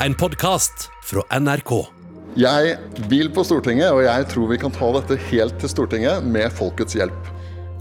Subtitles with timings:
[0.00, 1.72] en podkast fra NRK.
[2.36, 2.74] Jeg
[3.08, 6.98] vil på Stortinget, og jeg tror vi kan ta dette helt til Stortinget med folkets
[6.98, 7.32] hjelp.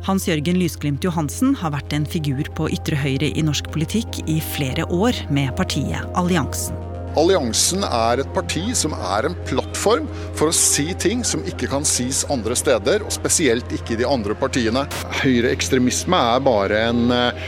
[0.06, 4.38] Hans Jørgen Lysglimt Johansen har vært en figur på ytre høyre i norsk politikk i
[4.54, 6.78] flere år med partiet Alliansen.
[7.20, 11.88] Alliansen er et parti som er en plattform for å si ting som ikke kan
[11.88, 14.84] sies andre steder, og spesielt ikke i de andre partiene.
[15.22, 17.46] Høyreekstremisme er bare en eh,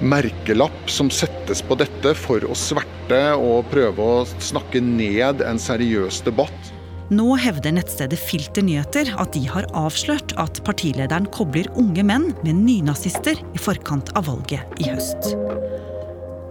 [0.00, 6.22] merkelapp som settes på dette for å sverte og prøve å snakke ned en seriøs
[6.26, 6.72] debatt.
[7.08, 12.60] Nå hevder nettstedet Filter Nyheter at de har avslørt at partilederen kobler unge menn med
[12.66, 15.32] nynazister i forkant av valget i høst.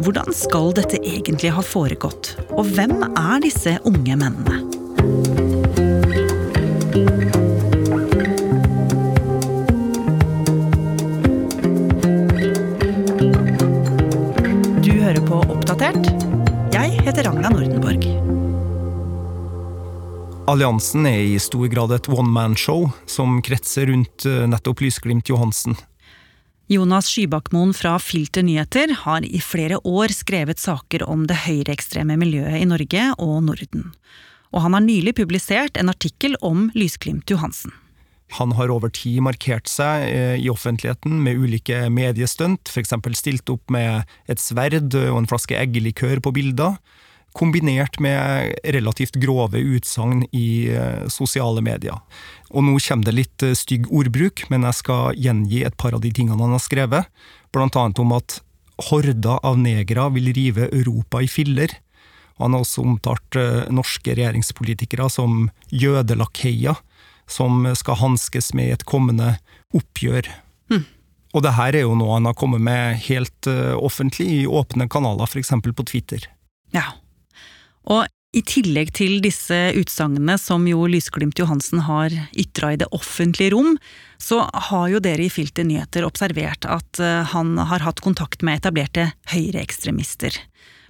[0.02, 4.62] Hvordan skal dette egentlig ha foregått, og hvem er disse unge mennene?
[20.48, 25.76] Alliansen er i stor grad et one man-show som kretser rundt eh, nettopp Lysglimt Johansen.
[26.72, 32.62] Jonas Skybakmoen fra Filter Nyheter har i flere år skrevet saker om det høyreekstreme miljøet
[32.62, 33.90] i Norge og Norden.
[34.56, 37.76] Og han har nylig publisert en artikkel om Lysglimt Johansen.
[38.40, 42.96] Han har over tid markert seg eh, i offentligheten med ulike mediestunt, f.eks.
[43.20, 46.80] stilt opp med et sverd og en flaske eggelikør på bilder,
[47.38, 52.00] kombinert med relativt grove utsagn i eh, sosiale medier.
[52.50, 56.04] Og nå kommer det litt eh, stygg ordbruk, men jeg skal gjengi et par av
[56.04, 57.10] de tingene han har skrevet,
[57.54, 58.40] blant annet om at
[58.90, 61.72] horder av negere vil rive Europa i filler.
[62.42, 63.38] Han har også omtalt
[63.74, 66.78] norske regjeringspolitikere som jødelakeier,
[67.26, 69.34] som skal hanskes med i et kommende
[69.76, 70.30] oppgjør.
[70.70, 70.86] Hm.
[71.34, 75.26] Og det her er jo noe han har kommet med helt offentlig i åpne kanaler,
[75.26, 75.56] f.eks.
[75.66, 76.30] på Twitter.
[76.76, 76.86] Ja.
[77.88, 78.06] Og
[78.36, 83.78] i tillegg til disse utsagnene som jo Lysglimt Johansen har ytra i det offentlige rom,
[84.20, 88.60] så har jo dere i Filter Nyheter observert at uh, han har hatt kontakt med
[88.60, 90.36] etablerte høyreekstremister.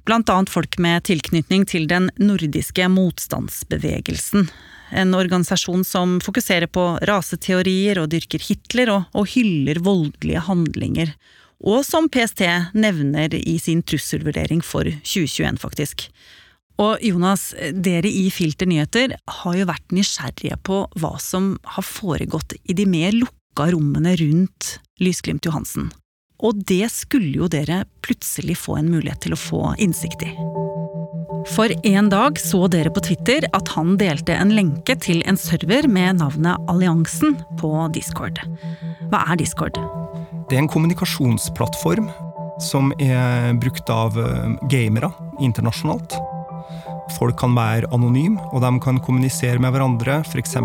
[0.07, 4.47] Blant annet folk med tilknytning til den nordiske motstandsbevegelsen.
[4.95, 11.11] En organisasjon som fokuserer på raseteorier og dyrker Hitler og, og hyller voldelige handlinger.
[11.59, 12.45] Og som PST
[12.77, 16.07] nevner i sin trusselvurdering for 2021, faktisk.
[16.77, 22.53] Og Jonas, dere i Filter Nyheter har jo vært nysgjerrige på hva som har foregått
[22.69, 25.89] i de mer lukka rommene rundt Lysglimt Johansen.
[26.37, 30.29] Og det skulle jo dere plutselig få en mulighet til å få innsikt i.
[31.55, 35.89] For en dag så dere på Twitter at han delte en lenke til en server
[35.89, 38.43] med navnet Alliansen på Discord.
[39.09, 39.81] Hva er Discord?
[40.47, 42.11] Det er en kommunikasjonsplattform
[42.61, 44.17] som er brukt av
[44.69, 45.09] gamere
[45.41, 46.19] internasjonalt.
[47.15, 50.57] Folk kan være anonyme, og de kan kommunisere med hverandre, f.eks.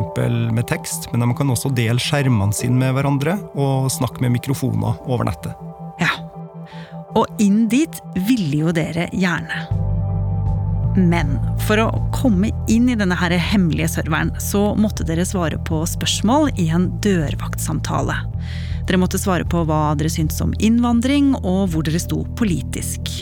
[0.53, 4.99] med tekst, men de kan også dele skjermene sine med hverandre og snakke med mikrofoner
[5.07, 5.55] over nettet.
[6.03, 6.11] Ja.
[7.15, 9.67] Og inn dit ville jo dere gjerne.
[10.97, 15.81] Men for å komme inn i denne her hemmelige serveren, så måtte dere svare på
[15.89, 18.19] spørsmål i en dørvaktsamtale.
[18.89, 23.13] Dere måtte svare på hva dere syntes om innvandring, og hvor dere sto politisk.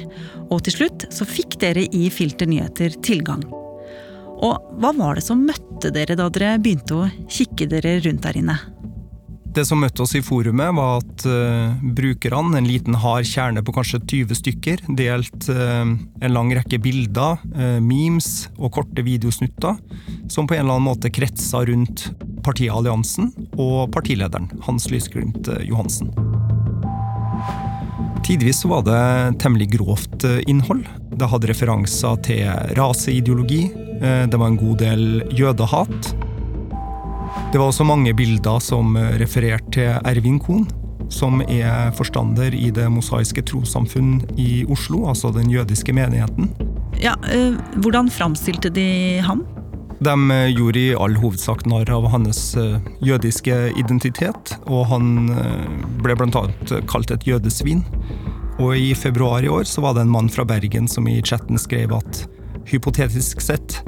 [0.51, 3.45] Og til slutt så fikk dere i Filter Nyheter tilgang.
[4.41, 8.39] Og hva var det som møtte dere da dere begynte å kikke dere rundt der
[8.41, 8.59] inne?
[9.51, 13.75] Det som møtte oss i forumet, var at uh, brukerne, en liten hard kjerne på
[13.75, 19.75] kanskje 20 stykker, delte uh, en lang rekke bilder, uh, memes og korte videosnutter,
[20.31, 22.13] som på en eller annen måte kretsa rundt
[22.47, 26.15] partialliansen og partilederen, Hans Lysglimt Johansen.
[28.27, 30.85] Tidvis var det temmelig grovt innhold.
[31.19, 33.65] Det hadde referanser til raseideologi,
[34.01, 35.03] det var en god del
[35.37, 36.13] jødehat.
[37.51, 40.69] Det var også mange bilder som refererte til Ervin Kohn,
[41.11, 46.53] som er forstander i Det mosaiske trossamfunn i Oslo, altså den jødiske menigheten.
[47.01, 47.17] Ja,
[47.83, 49.43] Hvordan framstilte de ham?
[50.01, 50.15] De
[50.57, 52.55] gjorde i all hovedsak narr av hans
[53.05, 55.29] jødiske identitet, og han
[56.01, 56.45] ble bl.a.
[56.89, 57.85] kalt et jødesvin.
[58.61, 61.61] Og i februar i år så var det en mann fra Bergen som i chatten
[61.61, 62.25] skrev at
[62.69, 63.81] hypotetisk sett,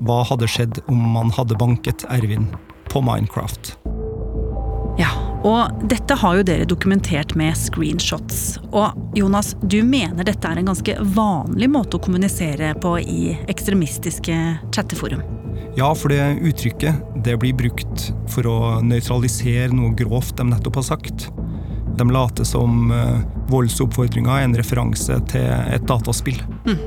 [0.00, 2.46] hva hadde skjedd om man hadde banket Ervin
[2.90, 3.74] på Minecraft.
[4.98, 5.10] Ja,
[5.46, 8.58] og dette har jo dere dokumentert med screenshots.
[8.70, 14.40] Og Jonas, du mener dette er en ganske vanlig måte å kommunisere på i ekstremistiske
[14.74, 15.39] chatteforum?
[15.78, 20.88] Ja, for det uttrykket det blir brukt for å nøytralisere noe grovt de nettopp har
[20.92, 21.28] sagt.
[21.98, 23.20] De later som uh,
[23.50, 26.40] voldsoppfordringa er en referanse til et dataspill.
[26.66, 26.80] Mm.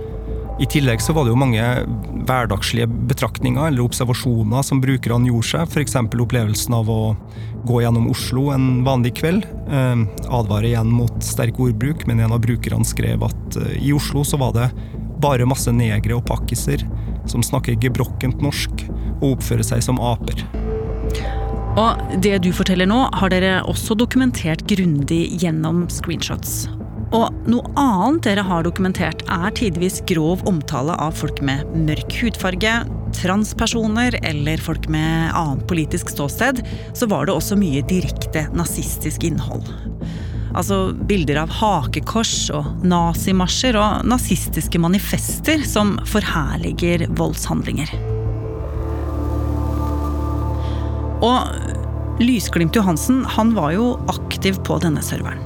[0.62, 1.64] I tillegg så var det jo mange
[2.28, 5.96] hverdagslige betraktninger eller observasjoner som brukerne gjorde seg, f.eks.
[5.98, 7.00] opplevelsen av å
[7.66, 9.48] gå gjennom Oslo en vanlig kveld.
[9.66, 14.22] Eh, advarer igjen mot sterk ordbruk, men en av brukerne skrev at eh, i Oslo
[14.28, 14.70] så var det
[15.24, 16.84] bare masse negre og pakkiser
[17.30, 18.86] som snakker gebrokkent norsk
[19.22, 20.44] og oppfører seg som aper.
[21.80, 26.68] Og det du forteller nå, har dere også dokumentert grundig gjennom screenshots.
[27.14, 32.74] Og noe annet dere har dokumentert, er tidvis grov omtale av folk med mørk hudfarge,
[33.14, 36.64] transpersoner eller folk med annet politisk ståsted.
[36.98, 39.66] Så var det også mye direkte nazistisk innhold.
[40.54, 47.90] Altså bilder av hakekors og nazimarsjer og nazistiske manifester som forherliger voldshandlinger.
[51.24, 55.42] Og Lysglimt Johansen han var jo aktiv på denne serveren.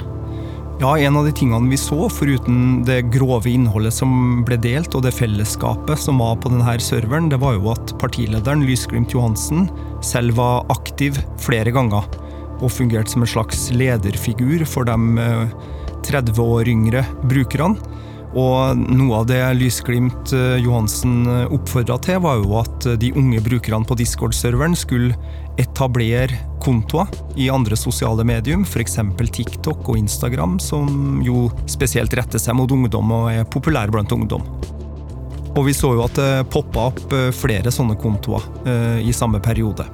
[0.78, 5.02] Ja, En av de tingene vi så, foruten det grove innholdet som ble delt, og
[5.02, 9.66] det fellesskapet som var på denne serveren, det var jo at partilederen Lysglimt Johansen
[10.06, 12.06] selv var aktiv flere ganger.
[12.58, 14.96] Og fungerte som en slags lederfigur for de
[16.06, 17.96] 30 eh, år yngre brukerne.
[18.38, 23.88] Og noe av det Lysglimt eh, Johansen oppfordra til, var jo at de unge brukerne
[23.88, 25.16] på Discord-serveren skulle
[25.58, 27.08] etablere kontoer
[27.38, 28.98] i andre sosiale medium, f.eks.
[29.32, 34.44] TikTok og Instagram, som jo spesielt retter seg mot ungdom og er populære blant ungdom.
[35.58, 39.40] Og vi så jo at det poppa opp eh, flere sånne kontoer eh, i samme
[39.42, 39.86] periode.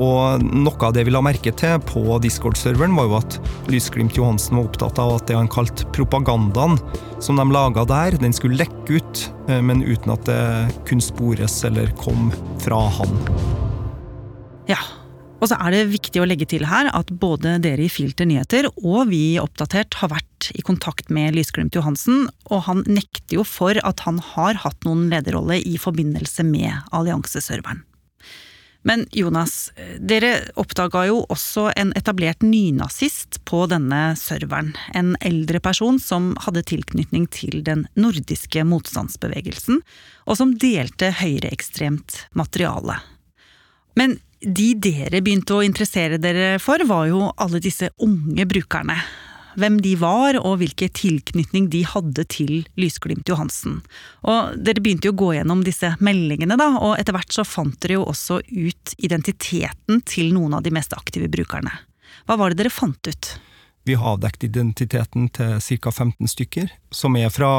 [0.00, 3.36] Og noe av det vi la merke til på Discord-serveren, var jo at
[3.68, 6.78] Lysglimt Johansen var opptatt av at det han kalte propagandaen
[7.20, 10.40] som de laga der, den skulle lekke ut, eh, men uten at det
[10.88, 12.32] kunne spores eller kom
[12.64, 13.20] fra han.
[14.70, 14.80] Ja.
[15.40, 18.66] Og så er det viktig å legge til her at både dere i Filter nyheter
[18.74, 23.46] og vi i Oppdatert har vært i kontakt med Lysglimt Johansen, og han nekter jo
[23.48, 27.80] for at han har hatt noen lederrolle i forbindelse med allianseserveren.
[28.82, 34.72] Men Jonas, dere oppdaga jo også en etablert nynazist på denne serveren.
[34.96, 39.82] En eldre person som hadde tilknytning til den nordiske motstandsbevegelsen,
[40.24, 42.96] og som delte høyreekstremt materiale.
[44.00, 48.96] Men de dere begynte å interessere dere for, var jo alle disse unge brukerne.
[49.58, 53.80] Hvem de var, og hvilken tilknytning de hadde til Lysglimt Johansen.
[54.22, 57.78] Og Dere begynte jo å gå gjennom disse meldingene, da, og etter hvert så fant
[57.82, 61.72] dere jo også ut identiteten til noen av de mest aktive brukerne.
[62.28, 63.34] Hva var det dere fant ut?
[63.88, 65.90] Vi har avdekket identiteten til ca.
[65.90, 67.50] 15 stykker, som er fra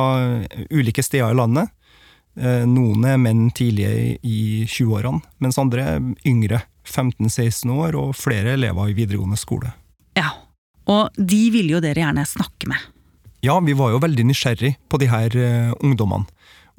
[0.70, 1.72] ulike steder i landet.
[2.40, 8.56] Eh, noen er menn tidlige i 20-årene, mens andre er yngre, 15-16 år, og flere
[8.56, 9.74] elever i videregående skole.
[10.92, 12.90] Og de ville jo dere gjerne snakke med.
[13.46, 16.28] Ja, vi var jo veldig nysgjerrig på de her uh, ungdommene.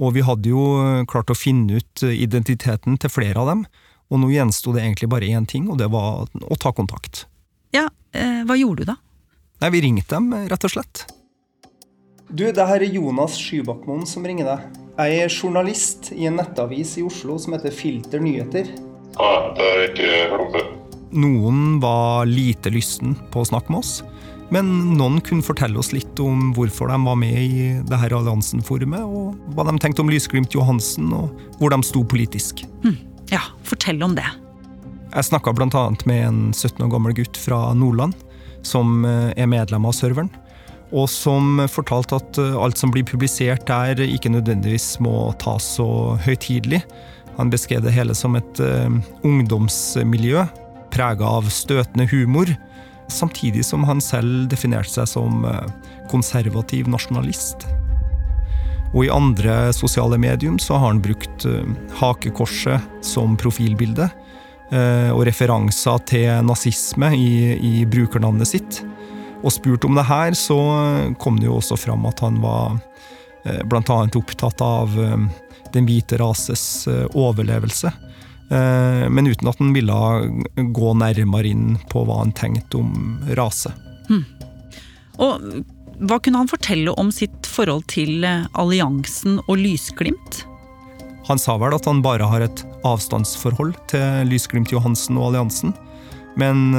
[0.02, 0.66] Og vi hadde jo
[1.10, 3.64] klart å finne ut identiteten til flere av dem.
[4.10, 7.26] Og nå gjensto det egentlig bare én ting, og det var å ta kontakt.
[7.76, 8.96] Ja, hva gjorde du da?
[9.62, 11.04] Nei, Vi ringte dem, rett og slett.
[12.32, 14.78] Du, det her er Jonas Skybakmoen som ringer deg.
[14.96, 18.72] Jeg er journalist i en nettavis i Oslo som heter Filter nyheter.
[19.18, 20.81] Ja, det er ikke rommet.
[21.12, 24.00] Noen var lite lysten på å snakke med oss,
[24.52, 24.68] men
[24.98, 29.56] noen kunne fortelle oss litt om hvorfor de var med i det her Alliansen-forumet, og
[29.56, 32.64] hva de tenkte om Lysglimt Johansen, og hvor de sto politisk.
[32.84, 32.98] Hm.
[33.32, 34.28] Ja, fortell om det.
[35.12, 35.86] Jeg snakka bl.a.
[36.08, 38.16] med en 17 år gammel gutt fra Nordland,
[38.64, 40.30] som eh, er medlem av serveren
[40.92, 45.88] og som fortalte at eh, alt som blir publisert der, ikke nødvendigvis må tas så
[46.24, 46.82] høytidelig.
[47.38, 48.92] Han beskrev det hele som et uh,
[49.24, 50.42] ungdomsmiljø
[50.92, 52.50] prega av støtende humor,
[53.12, 55.66] samtidig som han selv definerte seg som uh,
[56.12, 57.66] konservativ nasjonalist.
[58.92, 61.64] Og i andre sosiale medium så har han brukt uh,
[62.00, 64.10] hakekorset som profilbilde,
[64.72, 68.78] og referanser til nazisme i, i brukernavnet sitt.
[69.44, 70.56] Og spurt om det her, så
[71.20, 72.78] kom det jo også fram at han var
[73.64, 74.08] bl.a.
[74.14, 75.16] opptatt av eh,
[75.72, 77.92] den hvite rases eh, overlevelse.
[78.48, 79.94] Men uten at han ville
[80.76, 83.72] gå nærmere inn på hva han tenkte om rase.
[84.10, 84.26] Hmm.
[85.24, 85.46] Og
[86.04, 90.42] hva kunne han fortelle om sitt forhold til alliansen og Lysglimt?
[91.30, 95.72] Han sa vel at han bare har et avstandsforhold til Lysglimt Johansen og alliansen.
[96.36, 96.74] Men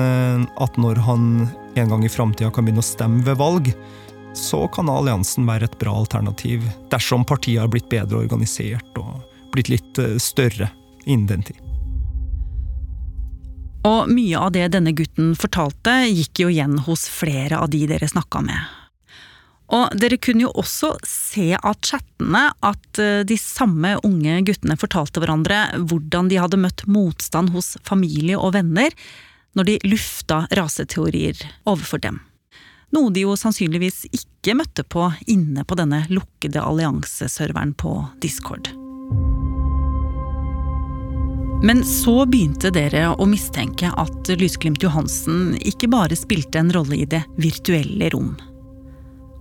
[0.62, 3.72] at når han en gang i framtida kan begynne å stemme ved valg,
[4.34, 9.22] så kan alliansen være et bra alternativ dersom partiet har blitt bedre organisert og
[9.54, 10.72] blitt litt eh, større
[11.06, 11.60] innen den tid.
[13.84, 18.08] Og mye av det denne gutten fortalte, gikk jo igjen hos flere av de dere
[18.08, 18.80] snakka med.
[19.74, 25.24] Og dere kunne jo også se av chattene at eh, de samme unge guttene fortalte
[25.24, 28.94] hverandre hvordan de hadde møtt motstand hos familie og venner
[29.58, 32.22] når de lufta raseteorier overfor dem.
[32.94, 38.70] Noe de jo sannsynligvis ikke møtte på inne på denne lukkede allianseserveren på Discord.
[41.64, 47.06] Men så begynte dere å mistenke at Lysglimt Johansen ikke bare spilte en rolle i
[47.08, 48.34] det virtuelle rom.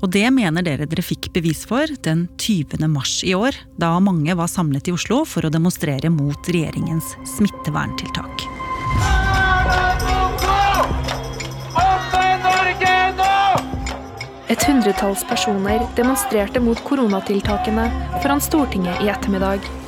[0.02, 2.86] Og det mener dere dere fikk bevis for den 20.
[2.90, 8.46] mars i år, da mange var samlet i Oslo for å demonstrere mot regjeringens smitteverntiltak.
[14.46, 19.81] Et hundretalls personer demonstrerte mot koronatiltakene foran Stortinget i ettermiddag.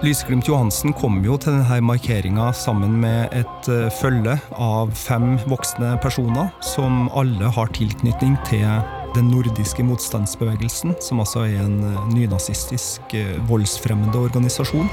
[0.00, 5.90] Lysglimt Johansen kom jo til denne markeringa sammen med et eh, følge av fem voksne
[6.00, 8.64] personer, som alle har tilknytning til
[9.12, 14.88] den nordiske motstandsbevegelsen, som altså er en eh, nynazistisk eh, voldsfremmende organisasjon.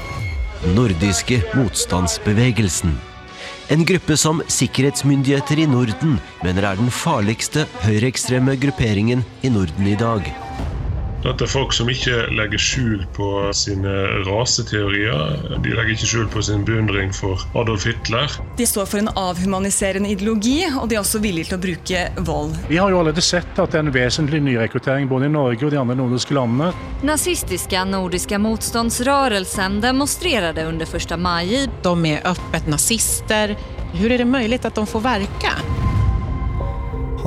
[0.76, 2.92] Nordiske motstandsbevegelsen.
[3.72, 9.96] En gruppe som sikkerhetsmyndigheter i Norden mener er den farligste høyreekstreme grupperingen i Norden i
[9.96, 10.28] dag.
[11.24, 13.94] Dette er folk som ikke legger skjul på sine
[14.28, 15.58] raseteorier.
[15.64, 18.30] De legger ikke skjul på sin beundring for Adolf Hitler.
[18.58, 22.54] De står for en avhumaniserende ideologi, og de er også villige til å bruke vold.
[22.70, 25.74] Vi har jo allerede sett at det er en vesentlig nyrekruttering både i Norge og
[25.74, 26.70] de andre nordiske landene.
[27.08, 31.50] Nazistiske nordiske motstandsrørelsen demonstrerte under 1 maj.
[31.82, 33.58] De er öppet nazister.
[33.98, 35.58] Hur er det mulig at de får verka?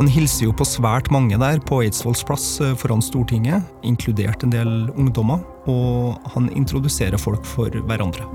[0.01, 4.49] Han hilser jo på svært mange der på Eidsvolls plass eh, foran Stortinget, inkludert en
[4.49, 8.25] del ungdommer, og han introduserer folk for hverandre.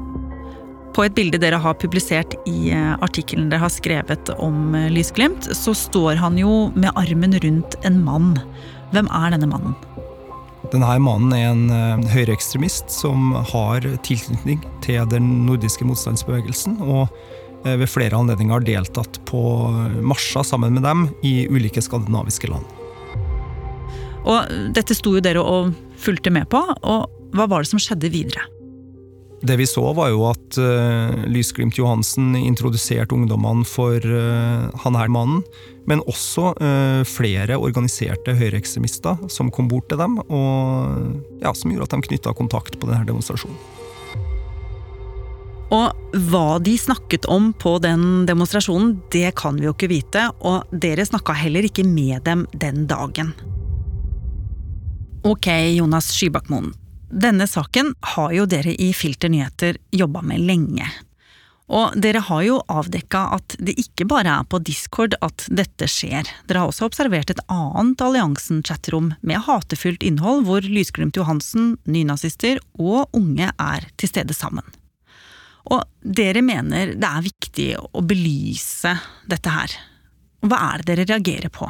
[0.95, 5.49] På et bilde dere har publisert i eh, artikkelen dere har skrevet om eh, Lysglimt,
[5.59, 8.37] så står han jo med armen rundt en mann.
[8.95, 9.75] Hvem er denne mannen?
[10.71, 16.79] Denne mannen er en høyreekstremist som har tilknytning til den nordiske motstandsbevegelsen.
[16.87, 17.11] og
[17.81, 19.41] ved flere anledninger har deltatt på
[20.07, 22.67] marsjer sammen med dem i ulike skandinaviske land.
[24.27, 28.11] Og dette sto jo dere og fulgte med på, og hva var det som skjedde
[28.13, 28.47] videre?
[29.47, 35.13] Det vi så, var jo at uh, Lysglimt Johansen introduserte ungdommene for uh, han her
[35.13, 35.43] mannen,
[35.87, 41.91] men også uh, flere organiserte høyreekstremister som kom bort til dem, og ja, som gjorde
[41.91, 43.61] at de knytta kontakt på denne demonstrasjonen.
[45.75, 50.71] Og hva de snakket om på den demonstrasjonen, det kan vi jo ikke vite, og
[50.71, 53.33] dere snakka heller ikke med dem den dagen.
[55.27, 56.71] Ok, Jonas Skybakmoen.
[57.11, 60.87] Denne saken har jo dere i Filter nyheter jobba med lenge.
[61.67, 66.29] Og dere har jo avdekka at det ikke bare er på Discord at dette skjer.
[66.47, 73.11] Dere har også observert et annet Alliansen-chatterom med hatefylt innhold, hvor Lysglimt Johansen, nynazister og
[73.19, 74.63] unge er til stede sammen.
[75.67, 78.93] Og dere mener det er viktig å belyse
[79.27, 79.75] dette her.
[80.47, 81.69] Hva er det dere reagerer på?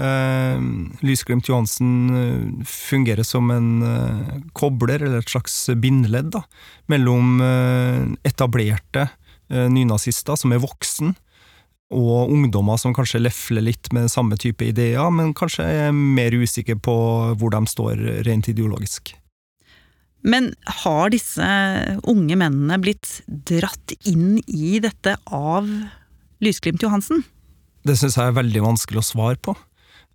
[0.00, 0.60] Eh,
[1.04, 6.44] Lysglimt Johansen eh, fungerer som en eh, kobler, eller et slags bindeledd, da,
[6.92, 11.12] mellom eh, etablerte eh, nynazister som er voksen,
[11.90, 16.78] og ungdommer som kanskje lefler litt med samme type ideer, men kanskje er mer usikre
[16.78, 16.94] på
[17.40, 19.16] hvor de står rent ideologisk.
[20.20, 21.46] Men har disse
[22.08, 25.68] unge mennene blitt dratt inn i dette av
[26.44, 27.24] Lysglimt Johansen?
[27.86, 29.54] Det syns jeg er veldig vanskelig å svare på.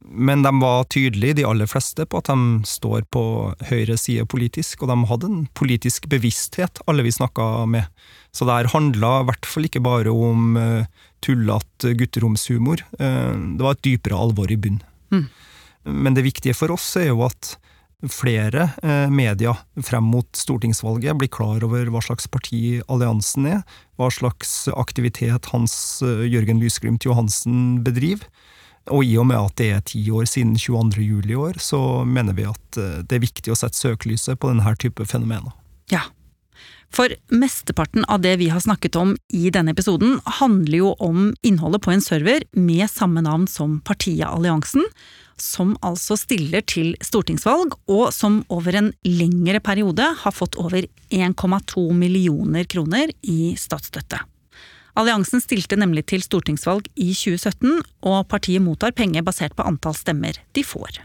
[0.06, 3.24] Men de var tydelige, de aller fleste, på at de står på
[3.72, 7.90] høyre side politisk, og de hadde en politisk bevissthet, alle vi snakka med.
[8.36, 10.86] Så det her handla i hvert fall ikke bare om uh,
[11.26, 12.86] tullete gutteromshumor.
[13.00, 14.82] Uh, det var et dypere alvor i bunn.
[15.16, 15.26] Mm.
[16.06, 17.56] Men det viktige for oss er jo at
[18.12, 23.62] flere eh, media frem mot stortingsvalget blir klar over hva slags parti alliansen er,
[24.00, 25.76] hva slags aktivitet Hans
[26.06, 28.28] eh, Jørgen Lysglimt Johansen bedriver.
[28.94, 31.02] Og i og med at det er ti år siden 22.
[31.02, 34.52] juli i år, så mener vi at eh, det er viktig å sette søkelyset på
[34.52, 35.56] denne type fenomener.
[35.90, 36.04] Ja,
[36.94, 41.84] for mesteparten av det vi har snakket om i denne episoden, handler jo om innholdet
[41.84, 44.86] på en server med samme navn som partiet Alliansen,
[45.42, 51.86] som altså stiller til stortingsvalg, og som over en lengre periode har fått over 1,2
[51.96, 54.22] millioner kroner i statsstøtte.
[54.96, 60.40] Alliansen stilte nemlig til stortingsvalg i 2017, og partiet mottar penger basert på antall stemmer
[60.56, 61.02] de får.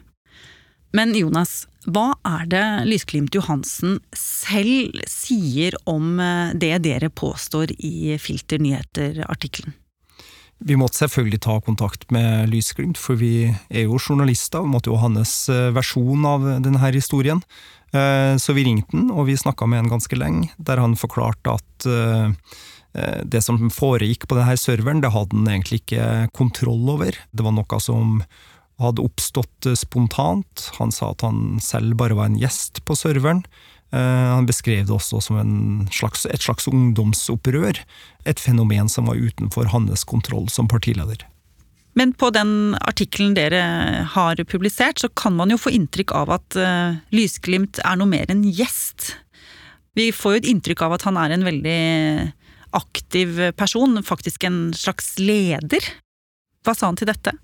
[0.94, 8.16] Men Jonas, hva er det Lysglimt Johansen selv sier om eh, det dere påstår i
[8.22, 9.76] Filter nyheter-artikkelen?
[10.60, 14.60] Vi måtte selvfølgelig ta kontakt med Lysglimt, for vi er jo journalister.
[14.64, 17.40] Vi måtte jo ha hans eh, versjon av denne historien.
[17.96, 21.56] Eh, så vi ringte han, og vi snakka med han ganske lenge, der han forklarte
[21.56, 22.52] at eh,
[23.24, 27.16] det som foregikk på denne serveren, det hadde han egentlig ikke kontroll over.
[27.30, 28.18] Det var noe som
[28.80, 30.70] hadde oppstått spontant.
[30.80, 33.44] Han sa at han selv bare var en gjest på serveren.
[33.90, 37.82] Eh, han beskrev det også som slags, et slags ungdomsopprør,
[38.28, 41.26] et fenomen som var utenfor hans kontroll som partileder.
[41.98, 43.62] Men på den artikkelen dere
[44.12, 48.30] har publisert, så kan man jo få inntrykk av at uh, Lysglimt er noe mer
[48.30, 49.16] enn gjest.
[49.98, 51.80] Vi får jo et inntrykk av at han er en veldig
[52.78, 55.82] aktiv person, faktisk en slags leder.
[56.62, 57.34] Hva sa han til dette?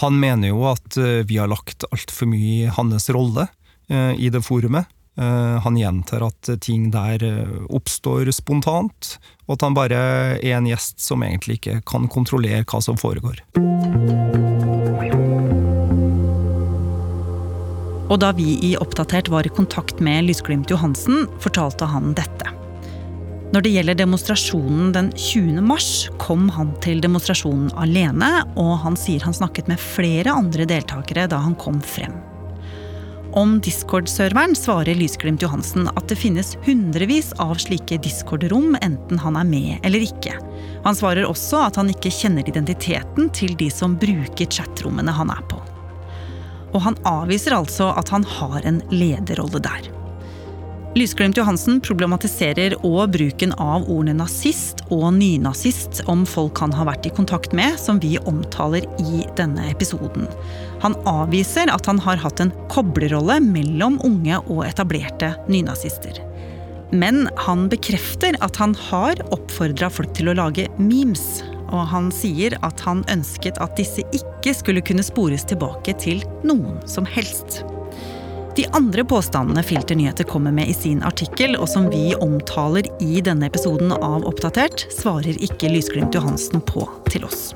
[0.00, 3.50] Han mener jo at uh, vi har lagt altfor mye i hans rolle
[3.92, 4.88] uh, i det forumet.
[5.18, 9.98] Eh, han gjentar at ting der eh, oppstår spontant, og at han bare
[10.38, 13.42] er en gjest som egentlig ikke kan kontrollere hva som foregår.
[18.12, 22.48] Og da vi i Oppdatert var i kontakt med Lysglimt Johansen, fortalte han dette.
[23.52, 25.60] Når det gjelder demonstrasjonen den 20.
[25.64, 31.28] mars, kom han til demonstrasjonen alene, og han sier han snakket med flere andre deltakere
[31.28, 32.16] da han kom frem.
[33.32, 39.46] Om Discord-serveren svarer Lysglimt Johansen at det finnes hundrevis av slike Discord-rom, enten han er
[39.48, 40.34] med eller ikke.
[40.84, 45.40] Han svarer også at han ikke kjenner identiteten til de som bruker chatrommene han er
[45.48, 45.62] på.
[46.76, 49.88] Og han avviser altså at han har en lederrolle der.
[50.92, 57.08] Lysglimt Johansen problematiserer òg bruken av ordene nazist og nynazist om folk han har vært
[57.08, 60.28] i kontakt med, som vi omtaler i denne episoden.
[60.84, 66.20] Han avviser at han har hatt en koblerrolle mellom unge og etablerte nynazister.
[66.92, 71.40] Men han bekrefter at han har oppfordra folk til å lage memes.
[71.72, 76.82] Og han sier at han ønsket at disse ikke skulle kunne spores tilbake til noen
[76.84, 77.62] som helst.
[78.56, 83.22] De andre påstandene Filter Nyheter kommer med i sin artikkel, og som vi omtaler i
[83.24, 87.54] denne episoden av Oppdatert, svarer ikke Lysglimt Johansen på til oss.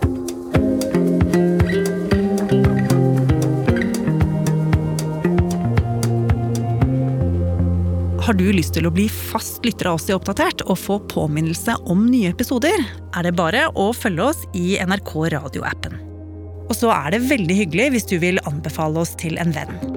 [8.25, 11.77] Har du lyst til å bli fast lytter av oss i Oppdatert og få påminnelse
[11.93, 12.81] om nye episoder,
[13.13, 16.01] er det bare å følge oss i NRK radioappen.
[16.67, 19.96] Og så er det veldig hyggelig hvis du vil anbefale oss til en venn.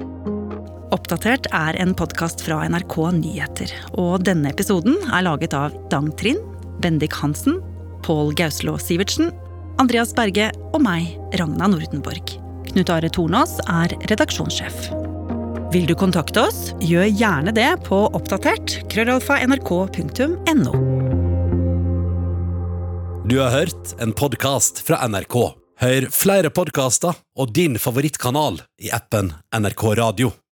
[0.90, 3.70] Oppdatert er en podkast fra NRK Nyheter.
[4.02, 6.42] Og denne episoden er laget av Dang Trind,
[6.82, 7.60] Bendik Hansen,
[8.02, 9.30] Pål Gauslå Sivertsen,
[9.78, 12.34] Andreas Berge og meg, Ragna Nordenborg.
[12.72, 14.90] Knut Are Tornås er redaksjonssjef.
[15.70, 20.74] Vil du kontakte oss, gjør gjerne det på oppdatert krøllalfa nrk.no.
[23.30, 25.38] Du har hørt en podkast fra NRK.
[25.80, 30.34] Hør flere podkaster og din favorittkanal i appen NRK Radio.